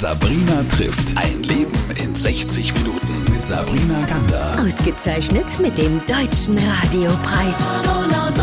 Sabrina 0.00 0.62
trifft. 0.62 1.14
Ein 1.18 1.42
Leben 1.42 1.76
in 2.02 2.14
60 2.14 2.72
Minuten 2.72 3.32
mit 3.34 3.44
Sabrina 3.44 4.00
Gander. 4.06 4.56
Ausgezeichnet 4.58 5.60
mit 5.60 5.76
dem 5.76 6.00
Deutschen 6.06 6.56
Radiopreis. 6.56 7.84
Donau 7.84 8.30
3 8.30 8.42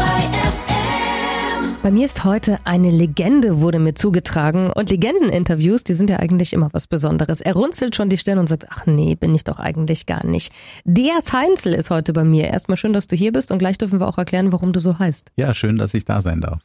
FM. 0.51 1.75
Bei 1.81 1.89
mir 1.89 2.05
ist 2.05 2.23
heute 2.23 2.59
eine 2.65 2.91
Legende, 2.91 3.59
wurde 3.59 3.79
mir 3.79 3.95
zugetragen. 3.95 4.69
Und 4.69 4.91
Legendeninterviews, 4.91 5.83
die 5.83 5.95
sind 5.95 6.11
ja 6.11 6.17
eigentlich 6.19 6.53
immer 6.53 6.69
was 6.73 6.85
Besonderes. 6.85 7.41
Er 7.41 7.53
runzelt 7.53 7.95
schon 7.95 8.09
die 8.09 8.19
Stirn 8.19 8.37
und 8.37 8.47
sagt, 8.47 8.67
ach 8.69 8.85
nee, 8.85 9.15
bin 9.15 9.33
ich 9.33 9.43
doch 9.43 9.57
eigentlich 9.57 10.05
gar 10.05 10.27
nicht. 10.27 10.53
Deas 10.85 11.33
Heinzel 11.33 11.73
ist 11.73 11.89
heute 11.89 12.13
bei 12.13 12.23
mir. 12.23 12.49
Erstmal 12.49 12.77
schön, 12.77 12.93
dass 12.93 13.07
du 13.07 13.15
hier 13.15 13.31
bist 13.31 13.51
und 13.51 13.57
gleich 13.57 13.79
dürfen 13.79 13.99
wir 13.99 14.07
auch 14.07 14.19
erklären, 14.19 14.51
warum 14.51 14.73
du 14.73 14.79
so 14.79 14.99
heißt. 14.99 15.31
Ja, 15.37 15.55
schön, 15.55 15.79
dass 15.79 15.95
ich 15.95 16.05
da 16.05 16.21
sein 16.21 16.39
darf. 16.39 16.61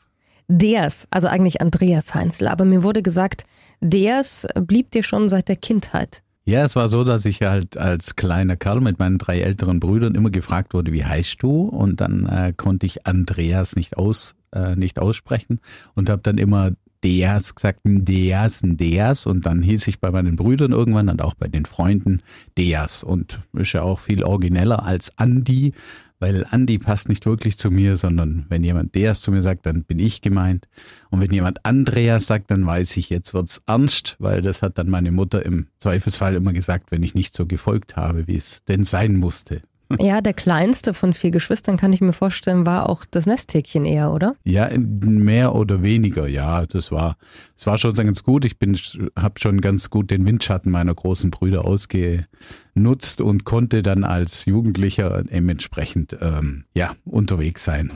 Deas, 0.48 1.09
also 1.11 1.29
eigentlich 1.29 1.62
Andreas 1.62 2.14
Heinzel, 2.14 2.48
aber 2.48 2.66
mir 2.66 2.82
wurde 2.82 3.02
gesagt, 3.02 3.46
Deas 3.83 4.46
blieb 4.55 4.91
dir 4.93 5.03
schon 5.03 5.29
seit 5.29 5.49
der 5.49 5.57
Kindheit. 5.57 6.23
Ja, 6.45 6.64
es 6.64 6.75
war 6.75 6.89
so, 6.89 7.04
dass 7.04 7.25
ich 7.25 7.43
halt 7.43 7.77
als 7.77 8.17
kleiner 8.17 8.57
Kerl 8.57 8.81
mit 8.81 8.99
meinen 8.99 9.18
drei 9.18 9.40
älteren 9.40 9.79
Brüdern 9.79 10.14
immer 10.14 10.31
gefragt 10.31 10.75
wurde, 10.75 10.93
wie 10.93 11.04
heißt 11.04 11.43
du? 11.43 11.63
Und 11.63 12.00
dann 12.00 12.26
äh, 12.26 12.53
konnte 12.57 12.87
ich 12.87 13.07
Andreas 13.07 13.76
nicht 13.76 13.96
aus 13.96 14.35
äh, 14.53 14.76
nicht 14.76 14.99
aussprechen 14.99 15.61
und 15.95 16.11
habe 16.11 16.23
dann 16.23 16.39
immer 16.39 16.73
Deas 17.04 17.54
gesagt, 17.54 17.81
Deas, 17.85 18.61
Deas 18.63 19.26
und 19.26 19.45
dann 19.46 19.63
hieß 19.63 19.89
ich 19.89 20.01
bei 20.01 20.11
meinen 20.11 20.37
Brüdern 20.37 20.73
irgendwann 20.73 21.09
und 21.09 21.21
auch 21.21 21.35
bei 21.35 21.49
den 21.49 21.64
Freunden 21.64 22.23
Deas 22.57 23.03
und 23.03 23.40
ist 23.54 23.73
ja 23.73 23.82
auch 23.82 23.99
viel 23.99 24.23
origineller 24.23 24.85
als 24.85 25.17
Andi, 25.18 25.73
weil 26.22 26.46
Andi 26.49 26.79
passt 26.79 27.08
nicht 27.08 27.26
wirklich 27.26 27.58
zu 27.58 27.68
mir, 27.72 27.96
sondern 27.96 28.46
wenn 28.49 28.62
jemand 28.62 28.94
Deas 28.94 29.21
zu 29.22 29.32
mir 29.32 29.43
sagt, 29.43 29.67
dann 29.67 29.82
bin 29.82 29.99
ich 29.99 30.21
gemeint. 30.21 30.68
Und 31.11 31.21
wenn 31.21 31.32
jemand 31.32 31.67
Andreas 31.67 32.28
sagt, 32.28 32.53
dann 32.53 32.64
weiß 32.64 32.97
ich, 32.97 33.11
jetzt 33.11 33.34
wird's 33.34 33.61
ernst, 33.67 34.14
weil 34.20 34.41
das 34.41 34.62
hat 34.62 34.78
dann 34.78 34.89
meine 34.89 35.11
Mutter 35.11 35.45
im 35.45 35.67
Zweifelsfall 35.81 36.36
immer 36.36 36.53
gesagt, 36.53 36.92
wenn 36.92 37.03
ich 37.03 37.17
nicht 37.17 37.34
so 37.34 37.45
gefolgt 37.45 37.97
habe, 37.97 38.28
wie 38.28 38.37
es 38.37 38.62
denn 38.67 38.84
sein 38.84 39.17
musste. 39.17 39.62
Ja, 40.01 40.21
der 40.21 40.35
kleinste 40.35 40.95
von 40.95 41.15
vier 41.15 41.31
Geschwistern, 41.31 41.77
kann 41.77 41.93
ich 41.93 42.01
mir 42.01 42.12
vorstellen, 42.12 42.67
war 42.67 42.89
auch 42.89 43.05
das 43.11 43.27
Nesthäkchen 43.27 43.85
eher, 43.85 44.12
oder? 44.12 44.34
Ja, 44.45 44.71
mehr 44.77 45.55
oder 45.55 45.83
weniger, 45.83 46.27
ja. 46.27 46.67
Das 46.67 46.91
war, 46.91 47.17
das 47.57 47.67
war 47.67 47.79
schon 47.79 47.95
ganz 47.95 48.23
gut. 48.23 48.45
Ich 48.45 48.59
bin, 48.59 48.79
habe 49.17 49.39
schon 49.39 49.61
ganz 49.61 49.91
gut 49.91 50.11
den 50.11 50.27
Windschatten 50.27 50.73
meiner 50.73 50.95
großen 50.95 51.31
Brüder 51.31 51.65
ausgenutzt 51.65 53.21
und 53.21 53.45
konnte 53.45 53.83
dann 53.83 54.05
als 54.05 54.45
Jugendlicher 54.45 55.25
entsprechend 55.31 56.17
ähm, 56.21 56.65
ja 56.75 56.95
unterwegs 57.05 57.65
sein. 57.65 57.93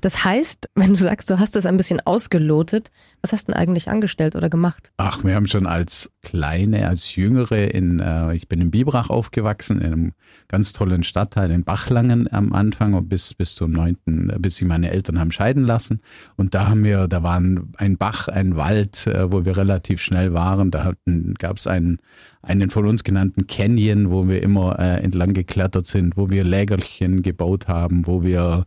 Das 0.00 0.24
heißt, 0.24 0.70
wenn 0.74 0.90
du 0.90 0.96
sagst, 0.96 1.30
du 1.30 1.38
hast 1.38 1.56
das 1.56 1.66
ein 1.66 1.76
bisschen 1.76 2.00
ausgelotet, 2.04 2.90
was 3.22 3.32
hast 3.32 3.48
du 3.48 3.52
denn 3.52 3.60
eigentlich 3.60 3.88
angestellt 3.88 4.36
oder 4.36 4.48
gemacht? 4.48 4.92
Ach, 4.96 5.24
wir 5.24 5.34
haben 5.34 5.46
schon 5.46 5.66
als 5.66 6.10
Kleine, 6.22 6.88
als 6.88 7.14
Jüngere 7.14 7.72
in, 7.72 8.00
äh, 8.00 8.34
ich 8.34 8.48
bin 8.48 8.60
in 8.60 8.70
Biberach 8.70 9.10
aufgewachsen, 9.10 9.80
in 9.80 9.86
einem 9.86 10.12
ganz 10.48 10.72
tollen 10.72 11.04
Stadtteil 11.04 11.50
in 11.50 11.64
Bachlangen 11.64 12.32
am 12.32 12.52
Anfang 12.52 12.94
und 12.94 13.08
bis, 13.08 13.34
bis 13.34 13.54
zum 13.54 13.72
neunten, 13.72 14.32
bis 14.38 14.56
sich 14.56 14.66
meine 14.66 14.90
Eltern 14.90 15.18
haben 15.18 15.32
scheiden 15.32 15.64
lassen. 15.64 16.00
Und 16.36 16.54
da 16.54 16.68
haben 16.68 16.84
wir, 16.84 17.08
da 17.08 17.22
war 17.22 17.36
ein 17.36 17.96
Bach, 17.98 18.28
ein 18.28 18.56
Wald, 18.56 19.06
äh, 19.06 19.30
wo 19.30 19.44
wir 19.44 19.56
relativ 19.56 20.00
schnell 20.00 20.32
waren. 20.32 20.70
Da 20.70 20.92
gab 21.38 21.58
es 21.58 21.66
einen, 21.66 21.98
einen 22.42 22.70
von 22.70 22.86
uns 22.86 23.04
genannten 23.04 23.46
Canyon, 23.46 24.10
wo 24.10 24.28
wir 24.28 24.42
immer 24.42 24.78
äh, 24.78 25.02
entlang 25.02 25.32
geklettert 25.32 25.86
sind, 25.86 26.16
wo 26.16 26.30
wir 26.30 26.44
Lägerchen 26.44 27.22
gebaut 27.22 27.68
haben, 27.68 28.06
wo 28.06 28.22
wir 28.22 28.66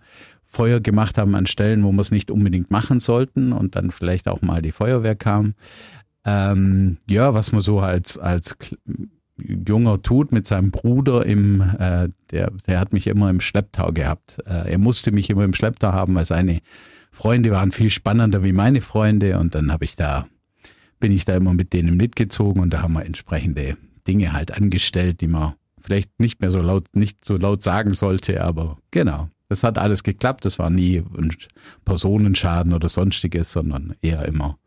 Feuer 0.51 0.79
gemacht 0.79 1.17
haben 1.19 1.35
an 1.35 1.45
Stellen, 1.45 1.83
wo 1.83 1.91
wir 1.91 2.01
es 2.01 2.11
nicht 2.11 2.31
unbedingt 2.31 2.71
machen 2.71 2.99
sollten 2.99 3.53
und 3.53 3.75
dann 3.75 3.91
vielleicht 3.91 4.27
auch 4.27 4.41
mal 4.41 4.63
die 4.63 4.71
Feuerwehr 4.71 5.15
kam. 5.15 5.53
Ähm, 6.25 6.97
ja, 7.07 7.35
was 7.35 7.51
man 7.51 7.61
so 7.61 7.79
als, 7.79 8.17
als 8.17 8.57
Junger 9.37 10.01
tut 10.01 10.31
mit 10.31 10.47
seinem 10.47 10.71
Bruder 10.71 11.25
im, 11.25 11.61
äh, 11.61 12.09
der, 12.31 12.51
der 12.67 12.79
hat 12.79 12.93
mich 12.93 13.05
immer 13.05 13.29
im 13.29 13.41
Schlepptau 13.41 13.91
gehabt. 13.91 14.39
Äh, 14.47 14.71
er 14.71 14.77
musste 14.79 15.11
mich 15.11 15.29
immer 15.29 15.43
im 15.43 15.53
Schlepptau 15.53 15.93
haben, 15.93 16.15
weil 16.15 16.25
seine 16.25 16.61
Freunde 17.11 17.51
waren 17.51 17.71
viel 17.71 17.91
spannender 17.91 18.43
wie 18.43 18.51
meine 18.51 18.81
Freunde 18.81 19.37
und 19.37 19.53
dann 19.53 19.71
habe 19.71 19.85
ich 19.85 19.95
da, 19.95 20.27
bin 20.99 21.11
ich 21.11 21.25
da 21.25 21.35
immer 21.35 21.53
mit 21.53 21.73
denen 21.73 21.95
mitgezogen 21.95 22.61
und 22.61 22.73
da 22.73 22.81
haben 22.81 22.93
wir 22.93 23.05
entsprechende 23.05 23.77
Dinge 24.07 24.33
halt 24.33 24.51
angestellt, 24.51 25.21
die 25.21 25.27
man 25.27 25.53
vielleicht 25.79 26.19
nicht 26.19 26.41
mehr 26.41 26.49
so 26.49 26.61
laut, 26.61 26.87
nicht 26.93 27.23
so 27.23 27.37
laut 27.37 27.61
sagen 27.61 27.93
sollte, 27.93 28.43
aber 28.43 28.79
genau. 28.91 29.29
Das 29.49 29.63
hat 29.63 29.77
alles 29.77 30.03
geklappt. 30.03 30.45
Das 30.45 30.59
war 30.59 30.69
nie 30.69 31.03
ein 31.17 31.35
Personenschaden 31.83 32.73
oder 32.73 32.87
sonstiges, 32.87 33.51
sondern 33.51 33.95
eher 34.01 34.23
immer. 34.25 34.57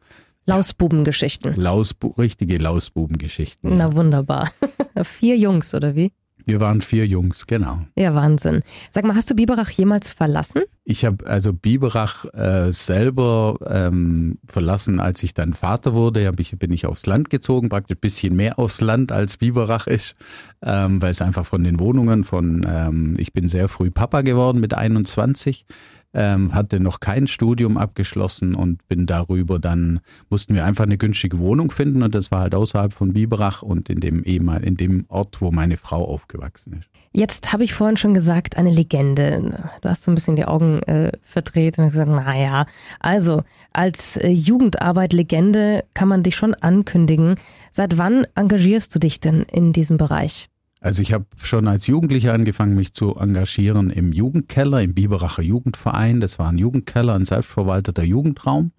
Lausbubengeschichten. 0.47 1.54
Lausbu 1.54 2.09
richtige 2.19 2.59
Lausbubengeschichten. 2.59 3.76
Na 3.76 3.94
wunderbar. 3.94 4.50
Vier 5.04 5.37
Jungs, 5.38 5.72
oder 5.72 5.94
wie? 5.94 6.12
Wir 6.44 6.60
waren 6.60 6.80
vier 6.80 7.06
Jungs, 7.06 7.47
genau. 7.47 7.80
Ja, 7.97 8.14
Wahnsinn. 8.14 8.62
Sag 8.91 9.04
mal, 9.04 9.14
hast 9.14 9.30
du 9.30 9.34
Biberach 9.34 9.70
jemals 9.70 10.10
verlassen? 10.10 10.62
Ich 10.84 11.04
habe 11.04 11.26
also 11.26 11.53
Biberach 11.53 12.25
äh, 12.34 12.72
selber 12.72 13.56
ähm, 13.66 14.38
verlassen, 14.47 14.98
als 14.98 15.22
ich 15.22 15.34
dann 15.34 15.54
Vater 15.54 15.92
wurde. 15.94 16.26
Hab 16.26 16.41
ich, 16.41 16.58
bin 16.58 16.72
ich 16.72 16.86
aufs 16.86 17.06
Land 17.06 17.31
gezogen, 17.31 17.69
praktisch 17.69 17.97
ein 17.97 18.00
bisschen 18.00 18.34
mehr 18.34 18.58
aufs 18.58 18.81
Land 18.81 19.12
als 19.12 19.36
Biberach 19.36 19.86
ist, 19.86 20.16
ähm, 20.62 21.00
weil 21.00 21.10
es 21.10 21.22
einfach 21.22 21.47
von 21.47 21.62
den 21.62 21.78
Wohnungen 21.78 22.25
von, 22.25 22.66
ähm, 22.69 23.14
ich 23.19 23.32
bin 23.32 23.48
sehr 23.48 23.69
früh 23.69 23.91
Papa 23.91 24.22
geworden 24.22 24.60
mit 24.60 24.75
21 24.75 25.66
ähm, 26.15 26.55
hatte 26.55 26.81
noch 26.81 27.00
kein 27.00 27.27
Studium 27.27 27.77
abgeschlossen 27.77 28.55
und 28.55 28.87
bin 28.89 29.06
darüber 29.06 29.59
dann, 29.59 30.00
mussten 30.28 30.55
wir 30.55 30.65
einfach 30.65 30.84
eine 30.84 30.99
günstige 30.99 31.39
Wohnung 31.39 31.71
finden 31.71 32.03
und 32.03 32.15
das 32.15 32.31
war 32.31 32.41
halt 32.41 32.55
außerhalb 32.55 32.93
von 32.93 33.12
Biberach 33.12 33.62
und 33.62 33.89
in 33.89 34.00
dem 34.00 34.25
ehemal, 34.25 34.62
in 34.65 34.77
dem 34.77 35.05
Ort, 35.09 35.41
wo 35.41 35.50
meine 35.50 35.77
Frau 35.77 36.05
aufgewachsen 36.05 36.78
ist. 36.81 36.89
Jetzt 37.15 37.53
habe 37.53 37.65
ich 37.65 37.75
vorhin 37.75 37.99
schon 37.99 38.15
gesagt, 38.15 38.56
eine 38.56 38.71
Legende. 38.71 39.71
Du 39.83 39.89
hast 39.89 40.03
so 40.03 40.11
ein 40.11 40.15
bisschen 40.15 40.37
die 40.37 40.47
Augen 40.47 40.83
äh, 40.84 41.12
verdreht 41.23 41.78
und 41.78 41.91
gesagt, 41.91 42.11
naja, 42.11 42.67
also 43.00 43.43
als 43.73 44.17
äh, 44.17 44.29
Jugendarbeit 44.29 45.12
Legende 45.12 45.84
kann 45.93 46.09
man 46.09 46.23
dich 46.23 46.37
schon 46.37 46.55
ankündigen. 46.55 47.37
Seit 47.71 47.99
wann 47.99 48.27
engagierst 48.34 48.94
du 48.94 48.99
dich 48.99 49.21
denn 49.21 49.43
in 49.43 49.75
diesem 49.75 49.99
Bereich? 49.99 50.49
Also 50.82 51.00
ich 51.00 51.12
habe 51.12 51.26
schon 51.41 51.69
als 51.69 51.87
Jugendlicher 51.87 52.34
angefangen, 52.34 52.75
mich 52.75 52.93
zu 52.93 53.15
engagieren 53.15 53.88
im 53.88 54.12
Jugendkeller, 54.12 54.82
im 54.82 54.94
Biberacher 54.94 55.43
Jugendverein. 55.43 56.20
Das 56.20 56.41
war 56.41 56.48
ein 56.48 56.59
Jugendkeller, 56.59 57.15
ein 57.15 57.25
selbstverwalteter 57.25 58.03
Jugendraum. 58.03 58.72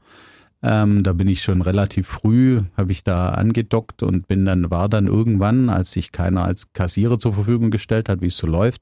Ähm, 0.61 1.03
da 1.03 1.13
bin 1.13 1.29
ich 1.29 1.41
schon 1.41 1.61
relativ 1.61 2.07
früh, 2.07 2.61
habe 2.75 2.91
ich 2.91 3.05
da 3.05 3.29
angedockt 3.29 4.03
und 4.03 4.27
bin 4.27 4.45
dann, 4.45 4.69
war 4.69 4.89
dann 4.89 5.07
irgendwann, 5.07 5.69
als 5.69 5.93
sich 5.93 6.11
keiner 6.11 6.43
als 6.43 6.73
Kassierer 6.73 7.19
zur 7.19 7.33
Verfügung 7.33 7.71
gestellt 7.71 8.09
hat, 8.09 8.19
wie 8.21 8.27
es 8.27 8.37
so 8.37 8.47
läuft, 8.47 8.81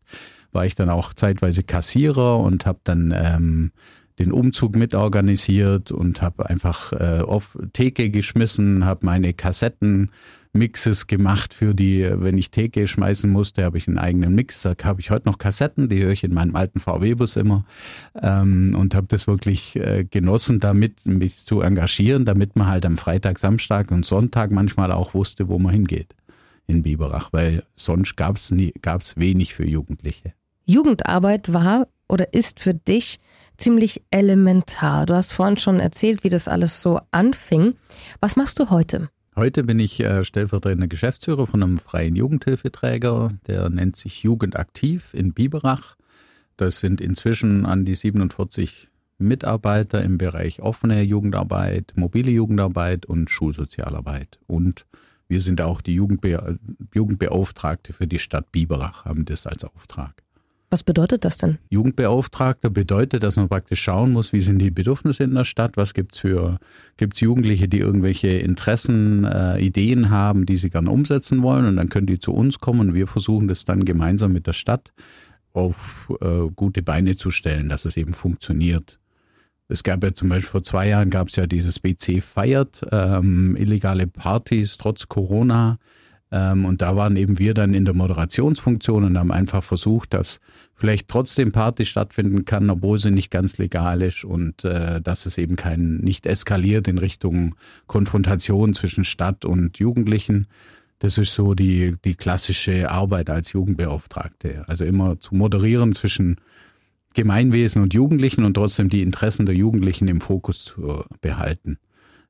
war 0.51 0.65
ich 0.65 0.73
dann 0.73 0.89
auch 0.89 1.13
zeitweise 1.13 1.61
Kassierer 1.61 2.39
und 2.39 2.65
habe 2.65 2.79
dann 2.83 3.13
ähm, 3.15 3.71
den 4.17 4.31
Umzug 4.31 4.75
mitorganisiert 4.75 5.91
und 5.91 6.23
habe 6.23 6.49
einfach 6.49 6.91
äh, 6.93 7.21
auf 7.21 7.55
Theke 7.73 8.09
geschmissen, 8.09 8.83
habe 8.83 9.05
meine 9.05 9.33
Kassetten 9.33 10.09
Mixes 10.53 11.07
gemacht 11.07 11.53
für 11.53 11.73
die, 11.73 12.07
wenn 12.11 12.37
ich 12.37 12.51
Theke 12.51 12.87
schmeißen 12.87 13.29
musste, 13.29 13.63
habe 13.63 13.77
ich 13.77 13.87
einen 13.87 13.97
eigenen 13.97 14.35
Mix. 14.35 14.61
Da 14.61 14.73
habe 14.83 14.99
ich 14.99 15.09
heute 15.09 15.29
noch 15.29 15.37
Kassetten, 15.37 15.87
die 15.87 16.03
höre 16.03 16.11
ich 16.11 16.23
in 16.23 16.33
meinem 16.33 16.55
alten 16.55 16.79
VW-Bus 16.79 17.37
immer 17.37 17.65
ähm, 18.21 18.75
und 18.77 18.93
habe 18.93 19.07
das 19.07 19.27
wirklich 19.27 19.77
äh, 19.77 20.03
genossen, 20.03 20.59
damit 20.59 21.05
mich 21.05 21.45
zu 21.45 21.61
engagieren, 21.61 22.25
damit 22.25 22.55
man 22.55 22.67
halt 22.67 22.85
am 22.85 22.97
Freitag, 22.97 23.39
Samstag 23.39 23.91
und 23.91 24.05
Sonntag 24.05 24.51
manchmal 24.51 24.91
auch 24.91 25.13
wusste, 25.13 25.47
wo 25.47 25.57
man 25.57 25.73
hingeht 25.73 26.15
in 26.67 26.83
Biberach, 26.83 27.29
weil 27.31 27.63
sonst 27.75 28.15
gab 28.17 28.35
es 28.35 28.53
gab's 28.81 29.17
wenig 29.17 29.53
für 29.53 29.65
Jugendliche. 29.65 30.33
Jugendarbeit 30.65 31.53
war 31.53 31.87
oder 32.07 32.33
ist 32.33 32.59
für 32.59 32.73
dich 32.73 33.19
ziemlich 33.57 34.03
elementar. 34.11 35.05
Du 35.05 35.13
hast 35.13 35.31
vorhin 35.31 35.57
schon 35.57 35.79
erzählt, 35.79 36.23
wie 36.23 36.29
das 36.29 36.47
alles 36.47 36.81
so 36.81 36.99
anfing. 37.11 37.75
Was 38.19 38.35
machst 38.35 38.59
du 38.59 38.69
heute? 38.69 39.09
Heute 39.35 39.63
bin 39.63 39.79
ich 39.79 40.01
äh, 40.01 40.25
stellvertretender 40.25 40.89
Geschäftsführer 40.89 41.47
von 41.47 41.63
einem 41.63 41.79
freien 41.79 42.17
Jugendhilfeträger, 42.17 43.31
der 43.47 43.69
nennt 43.69 43.95
sich 43.95 44.23
Jugendaktiv 44.23 45.13
in 45.13 45.31
Biberach. 45.31 45.95
Das 46.57 46.79
sind 46.79 46.99
inzwischen 46.99 47.65
an 47.65 47.85
die 47.85 47.95
47 47.95 48.89
Mitarbeiter 49.19 50.03
im 50.03 50.17
Bereich 50.17 50.61
offene 50.61 51.01
Jugendarbeit, 51.01 51.93
mobile 51.95 52.29
Jugendarbeit 52.29 53.05
und 53.05 53.29
Schulsozialarbeit. 53.29 54.37
Und 54.47 54.85
wir 55.29 55.39
sind 55.39 55.61
auch 55.61 55.79
die 55.79 55.93
Jugendbe 55.93 56.59
Jugendbeauftragte 56.93 57.93
für 57.93 58.07
die 58.07 58.19
Stadt 58.19 58.51
Biberach, 58.51 59.05
haben 59.05 59.23
das 59.23 59.47
als 59.47 59.63
Auftrag. 59.63 60.23
Was 60.71 60.83
bedeutet 60.83 61.25
das 61.25 61.35
denn? 61.35 61.57
Jugendbeauftragter 61.69 62.69
bedeutet, 62.69 63.23
dass 63.23 63.35
man 63.35 63.49
praktisch 63.49 63.81
schauen 63.81 64.13
muss, 64.13 64.31
wie 64.31 64.39
sind 64.39 64.57
die 64.59 64.71
Bedürfnisse 64.71 65.25
in 65.25 65.35
der 65.35 65.43
Stadt, 65.43 65.75
was 65.75 65.93
gibt's 65.93 66.19
für, 66.19 66.59
gibt's 66.95 67.19
Jugendliche, 67.19 67.67
die 67.67 67.79
irgendwelche 67.79 68.29
Interessen, 68.29 69.25
äh, 69.25 69.59
Ideen 69.59 70.11
haben, 70.11 70.45
die 70.45 70.55
sie 70.55 70.69
gerne 70.69 70.89
umsetzen 70.89 71.43
wollen 71.43 71.65
und 71.65 71.75
dann 71.75 71.89
können 71.89 72.07
die 72.07 72.19
zu 72.19 72.31
uns 72.31 72.59
kommen 72.59 72.79
und 72.79 72.93
wir 72.93 73.07
versuchen 73.07 73.49
das 73.49 73.65
dann 73.65 73.83
gemeinsam 73.83 74.31
mit 74.31 74.47
der 74.47 74.53
Stadt 74.53 74.93
auf 75.51 76.09
äh, 76.21 76.49
gute 76.55 76.81
Beine 76.81 77.17
zu 77.17 77.31
stellen, 77.31 77.67
dass 77.67 77.83
es 77.83 77.97
eben 77.97 78.13
funktioniert. 78.13 78.97
Es 79.67 79.83
gab 79.83 80.01
ja 80.05 80.13
zum 80.13 80.29
Beispiel 80.29 80.49
vor 80.51 80.63
zwei 80.63 80.87
Jahren 80.87 81.09
gab 81.09 81.27
es 81.27 81.35
ja 81.35 81.47
dieses 81.47 81.81
BC 81.81 82.23
feiert, 82.23 82.81
ähm, 82.93 83.57
illegale 83.57 84.07
Partys 84.07 84.77
trotz 84.77 85.09
Corona. 85.09 85.79
Ähm, 86.31 86.65
und 86.65 86.81
da 86.81 86.95
waren 86.95 87.17
eben 87.17 87.39
wir 87.39 87.53
dann 87.53 87.73
in 87.73 87.85
der 87.85 87.93
Moderationsfunktion 87.93 89.03
und 89.03 89.17
haben 89.17 89.31
einfach 89.31 89.63
versucht, 89.63 90.13
dass 90.13 90.39
vielleicht 90.75 91.09
trotzdem 91.09 91.51
Party 91.51 91.85
stattfinden 91.85 92.45
kann, 92.45 92.69
obwohl 92.69 92.97
sie 92.97 93.11
nicht 93.11 93.29
ganz 93.29 93.57
legal 93.57 94.01
ist 94.01 94.23
und 94.23 94.63
äh, 94.63 95.01
dass 95.01 95.25
es 95.25 95.37
eben 95.37 95.55
kein 95.55 95.97
nicht 95.97 96.25
eskaliert 96.25 96.87
in 96.87 96.97
Richtung 96.97 97.55
Konfrontation 97.87 98.73
zwischen 98.73 99.03
Stadt 99.03 99.45
und 99.45 99.77
Jugendlichen. 99.77 100.47
Das 100.99 101.17
ist 101.17 101.33
so 101.33 101.53
die, 101.53 101.95
die 102.05 102.15
klassische 102.15 102.89
Arbeit 102.89 103.29
als 103.29 103.51
Jugendbeauftragte. 103.51 104.63
Also 104.67 104.85
immer 104.85 105.19
zu 105.19 105.35
moderieren 105.35 105.93
zwischen 105.93 106.37
Gemeinwesen 107.13 107.81
und 107.81 107.93
Jugendlichen 107.93 108.45
und 108.45 108.53
trotzdem 108.53 108.87
die 108.87 109.01
Interessen 109.01 109.45
der 109.45 109.55
Jugendlichen 109.55 110.07
im 110.07 110.21
Fokus 110.21 110.63
zu 110.63 111.03
behalten. 111.19 111.77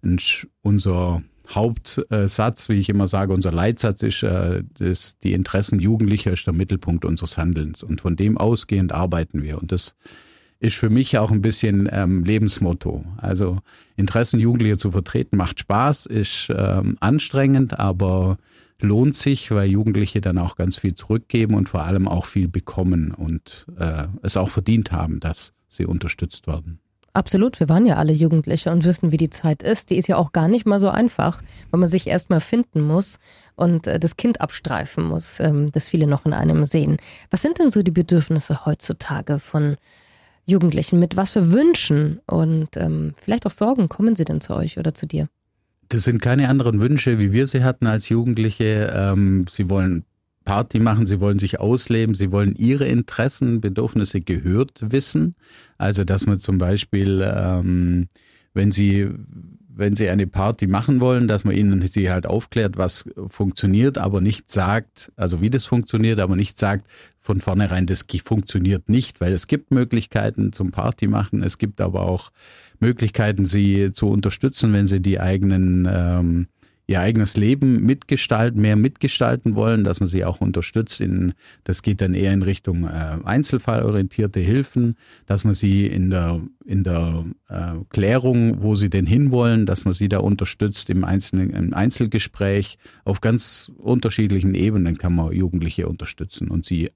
Und 0.01 0.47
unser 0.63 1.21
Hauptsatz, 1.55 2.69
wie 2.69 2.79
ich 2.79 2.89
immer 2.89 3.07
sage, 3.07 3.33
unser 3.33 3.51
Leitsatz 3.51 4.03
ist, 4.03 4.23
äh, 4.23 4.63
dass 4.77 5.19
die 5.19 5.33
Interessen 5.33 5.79
Jugendlicher 5.79 6.31
ist 6.31 6.45
der 6.45 6.53
Mittelpunkt 6.53 7.05
unseres 7.05 7.37
Handelns. 7.37 7.83
Und 7.83 8.01
von 8.01 8.15
dem 8.15 8.37
ausgehend 8.37 8.91
arbeiten 8.91 9.43
wir. 9.43 9.59
Und 9.61 9.71
das 9.71 9.95
ist 10.59 10.75
für 10.75 10.89
mich 10.89 11.17
auch 11.17 11.31
ein 11.31 11.41
bisschen 11.41 11.89
ähm, 11.91 12.23
Lebensmotto. 12.23 13.03
Also 13.17 13.59
Interessen 13.95 14.39
Jugendlicher 14.39 14.77
zu 14.77 14.91
vertreten 14.91 15.37
macht 15.37 15.59
Spaß, 15.59 16.05
ist 16.05 16.51
ähm, 16.55 16.97
anstrengend, 16.99 17.79
aber 17.79 18.37
lohnt 18.79 19.15
sich, 19.15 19.51
weil 19.51 19.69
Jugendliche 19.69 20.21
dann 20.21 20.37
auch 20.37 20.55
ganz 20.55 20.77
viel 20.77 20.95
zurückgeben 20.95 21.55
und 21.55 21.69
vor 21.69 21.83
allem 21.83 22.07
auch 22.07 22.25
viel 22.25 22.47
bekommen 22.47 23.11
und 23.11 23.65
äh, 23.77 24.07
es 24.21 24.37
auch 24.37 24.49
verdient 24.49 24.91
haben, 24.91 25.19
dass 25.19 25.53
sie 25.69 25.85
unterstützt 25.85 26.47
werden. 26.47 26.79
Absolut, 27.13 27.59
wir 27.59 27.67
waren 27.67 27.85
ja 27.85 27.97
alle 27.97 28.13
Jugendliche 28.13 28.71
und 28.71 28.85
wissen, 28.85 29.11
wie 29.11 29.17
die 29.17 29.29
Zeit 29.29 29.63
ist. 29.63 29.89
Die 29.89 29.97
ist 29.97 30.07
ja 30.07 30.15
auch 30.15 30.31
gar 30.31 30.47
nicht 30.47 30.65
mal 30.65 30.79
so 30.79 30.89
einfach, 30.89 31.41
weil 31.69 31.79
man 31.79 31.89
sich 31.89 32.07
erstmal 32.07 32.39
finden 32.39 32.81
muss 32.81 33.19
und 33.55 33.85
äh, 33.85 33.99
das 33.99 34.15
Kind 34.15 34.39
abstreifen 34.39 35.03
muss, 35.03 35.41
ähm, 35.41 35.69
das 35.71 35.89
viele 35.89 36.07
noch 36.07 36.25
in 36.25 36.33
einem 36.33 36.63
sehen. 36.63 36.97
Was 37.29 37.41
sind 37.41 37.59
denn 37.59 37.69
so 37.69 37.83
die 37.83 37.91
Bedürfnisse 37.91 38.65
heutzutage 38.65 39.39
von 39.39 39.75
Jugendlichen? 40.45 40.99
Mit 40.99 41.17
was 41.17 41.31
für 41.31 41.51
Wünschen 41.51 42.21
und 42.27 42.77
ähm, 42.77 43.13
vielleicht 43.21 43.45
auch 43.45 43.51
Sorgen 43.51 43.89
kommen 43.89 44.15
sie 44.15 44.25
denn 44.25 44.39
zu 44.39 44.55
euch 44.55 44.77
oder 44.77 44.93
zu 44.93 45.05
dir? 45.05 45.27
Das 45.89 46.03
sind 46.03 46.21
keine 46.21 46.47
anderen 46.47 46.79
Wünsche, 46.79 47.19
wie 47.19 47.33
wir 47.33 47.45
sie 47.45 47.65
hatten 47.65 47.87
als 47.87 48.07
Jugendliche. 48.07 48.89
Ähm, 48.95 49.45
sie 49.49 49.69
wollen 49.69 50.05
Party 50.43 50.79
machen, 50.79 51.05
sie 51.05 51.19
wollen 51.19 51.39
sich 51.39 51.59
ausleben, 51.59 52.15
sie 52.15 52.31
wollen 52.31 52.55
ihre 52.55 52.85
Interessen, 52.85 53.61
Bedürfnisse 53.61 54.21
gehört 54.21 54.91
wissen. 54.91 55.35
Also 55.77 56.03
dass 56.03 56.25
man 56.25 56.39
zum 56.39 56.57
Beispiel, 56.57 57.23
ähm, 57.25 58.07
wenn 58.53 58.71
sie 58.71 59.09
wenn 59.73 59.95
sie 59.95 60.09
eine 60.09 60.27
Party 60.27 60.67
machen 60.67 60.99
wollen, 60.99 61.27
dass 61.27 61.43
man 61.43 61.55
ihnen 61.55 61.85
sie 61.87 62.11
halt 62.11 62.27
aufklärt, 62.27 62.77
was 62.77 63.05
funktioniert, 63.27 63.97
aber 63.97 64.21
nicht 64.21 64.49
sagt, 64.49 65.11
also 65.15 65.41
wie 65.41 65.49
das 65.49 65.65
funktioniert, 65.65 66.19
aber 66.19 66.35
nicht 66.35 66.59
sagt 66.59 66.85
von 67.19 67.39
vornherein, 67.39 67.87
das 67.87 68.05
funktioniert 68.23 68.89
nicht, 68.89 69.21
weil 69.21 69.33
es 69.33 69.47
gibt 69.47 69.71
Möglichkeiten 69.71 70.53
zum 70.53 70.71
Party 70.71 71.07
machen, 71.07 71.41
es 71.41 71.57
gibt 71.57 71.81
aber 71.81 72.01
auch 72.01 72.31
Möglichkeiten, 72.79 73.45
sie 73.45 73.91
zu 73.93 74.09
unterstützen, 74.09 74.73
wenn 74.73 74.87
sie 74.87 75.01
die 75.01 75.19
eigenen 75.19 75.87
ähm, 75.89 76.47
ihr 76.91 76.99
eigenes 76.99 77.37
Leben 77.37 77.83
mitgestalten, 77.85 78.61
mehr 78.61 78.75
mitgestalten 78.75 79.55
wollen, 79.55 79.83
dass 79.83 79.99
man 79.99 80.07
sie 80.07 80.25
auch 80.25 80.41
unterstützt. 80.41 81.01
In, 81.01 81.33
das 81.63 81.81
geht 81.81 82.01
dann 82.01 82.13
eher 82.13 82.33
in 82.33 82.43
Richtung 82.43 82.83
äh, 82.85 83.17
einzelfallorientierte 83.23 84.39
Hilfen, 84.39 84.95
dass 85.25 85.43
man 85.43 85.53
sie 85.53 85.87
in 85.87 86.09
der, 86.09 86.41
in 86.65 86.83
der 86.83 87.25
äh, 87.49 87.73
Klärung, 87.89 88.61
wo 88.61 88.75
sie 88.75 88.89
denn 88.89 89.05
hinwollen, 89.05 89.65
dass 89.65 89.85
man 89.85 89.93
sie 89.93 90.09
da 90.09 90.19
unterstützt 90.19 90.89
im, 90.89 91.03
Einzelnen, 91.03 91.51
im 91.51 91.73
Einzelgespräch. 91.73 92.77
Auf 93.05 93.21
ganz 93.21 93.71
unterschiedlichen 93.77 94.53
Ebenen 94.53 94.97
kann 94.97 95.15
man 95.15 95.31
Jugendliche 95.31 95.87
unterstützen 95.87 96.49
und 96.49 96.65
sie 96.65 96.91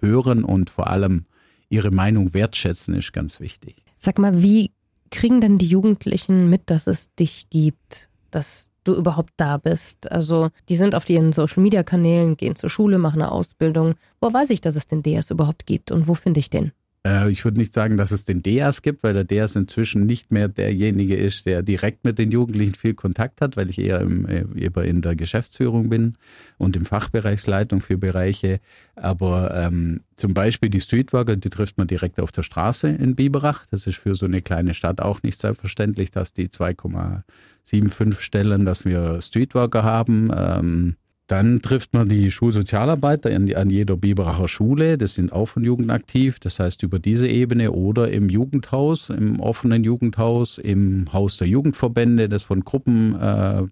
hören 0.00 0.44
und 0.44 0.70
vor 0.70 0.88
allem 0.88 1.26
ihre 1.68 1.90
Meinung 1.90 2.34
wertschätzen, 2.34 2.94
ist 2.94 3.12
ganz 3.12 3.40
wichtig. 3.40 3.82
Sag 3.96 4.18
mal, 4.18 4.42
wie 4.42 4.72
kriegen 5.10 5.40
denn 5.40 5.58
die 5.58 5.66
Jugendlichen 5.66 6.50
mit, 6.50 6.70
dass 6.70 6.86
es 6.86 7.14
dich 7.14 7.48
gibt, 7.50 8.08
dass 8.30 8.71
du 8.84 8.94
überhaupt 8.94 9.32
da 9.36 9.56
bist. 9.56 10.10
Also 10.10 10.50
die 10.68 10.76
sind 10.76 10.94
auf 10.94 11.08
ihren 11.08 11.32
Social-Media-Kanälen, 11.32 12.36
gehen 12.36 12.56
zur 12.56 12.70
Schule, 12.70 12.98
machen 12.98 13.22
eine 13.22 13.32
Ausbildung. 13.32 13.94
Wo 14.20 14.32
weiß 14.32 14.50
ich, 14.50 14.60
dass 14.60 14.76
es 14.76 14.86
den 14.86 15.02
DS 15.02 15.30
überhaupt 15.30 15.66
gibt 15.66 15.90
und 15.90 16.08
wo 16.08 16.14
finde 16.14 16.40
ich 16.40 16.50
den? 16.50 16.72
Äh, 17.06 17.30
ich 17.30 17.44
würde 17.44 17.58
nicht 17.58 17.74
sagen, 17.74 17.96
dass 17.96 18.12
es 18.12 18.24
den 18.24 18.42
DEAS 18.42 18.82
gibt, 18.82 19.02
weil 19.02 19.14
der 19.14 19.24
DEAS 19.24 19.56
inzwischen 19.56 20.06
nicht 20.06 20.30
mehr 20.30 20.48
derjenige 20.48 21.16
ist, 21.16 21.46
der 21.46 21.62
direkt 21.62 22.04
mit 22.04 22.18
den 22.18 22.30
Jugendlichen 22.30 22.74
viel 22.74 22.94
Kontakt 22.94 23.40
hat, 23.40 23.56
weil 23.56 23.70
ich 23.70 23.78
eher 23.78 24.00
im, 24.00 24.26
äh, 24.26 24.44
in 24.88 25.02
der 25.02 25.16
Geschäftsführung 25.16 25.88
bin 25.88 26.14
und 26.58 26.76
im 26.76 26.84
Fachbereichsleitung 26.84 27.80
für 27.80 27.98
Bereiche. 27.98 28.60
Aber 28.94 29.52
ähm, 29.54 30.02
zum 30.16 30.34
Beispiel 30.34 30.70
die 30.70 30.80
Streetworker, 30.80 31.36
die 31.36 31.50
trifft 31.50 31.78
man 31.78 31.88
direkt 31.88 32.20
auf 32.20 32.30
der 32.30 32.42
Straße 32.42 32.88
in 32.88 33.16
Biberach. 33.16 33.66
Das 33.70 33.86
ist 33.86 33.96
für 33.96 34.14
so 34.14 34.26
eine 34.26 34.40
kleine 34.40 34.74
Stadt 34.74 35.00
auch 35.00 35.22
nicht 35.22 35.40
selbstverständlich, 35.40 36.10
dass 36.12 36.32
die 36.32 36.48
2,75 36.48 38.20
Stellen, 38.20 38.64
dass 38.64 38.84
wir 38.84 39.20
Streetworker 39.20 39.82
haben. 39.82 40.30
Ähm, 40.34 40.96
dann 41.32 41.62
trifft 41.62 41.94
man 41.94 42.10
die 42.10 42.30
Schulsozialarbeiter 42.30 43.30
an, 43.34 43.70
jeder 43.70 43.96
Biberacher 43.96 44.48
Schule. 44.48 44.98
Das 44.98 45.14
sind 45.14 45.32
auch 45.32 45.46
von 45.46 45.64
Jugend 45.64 45.90
aktiv. 45.90 46.38
Das 46.38 46.60
heißt 46.60 46.82
über 46.82 46.98
diese 46.98 47.26
Ebene 47.26 47.72
oder 47.72 48.10
im 48.10 48.28
Jugendhaus, 48.28 49.08
im 49.08 49.40
offenen 49.40 49.82
Jugendhaus, 49.82 50.58
im 50.58 51.10
Haus 51.10 51.38
der 51.38 51.48
Jugendverbände, 51.48 52.28
das 52.28 52.42
von 52.42 52.64
Gruppen 52.64 53.18
äh, 53.18 53.62